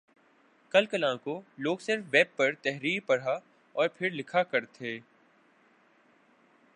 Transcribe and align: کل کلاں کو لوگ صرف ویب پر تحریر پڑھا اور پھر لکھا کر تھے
کل 0.71 0.85
کلاں 0.85 1.15
کو 1.15 1.41
لوگ 1.57 1.77
صرف 1.77 2.03
ویب 2.11 2.35
پر 2.35 2.53
تحریر 2.61 2.99
پڑھا 3.05 3.39
اور 3.75 3.87
پھر 3.87 4.09
لکھا 4.09 4.43
کر 4.43 4.65
تھے 4.65 4.97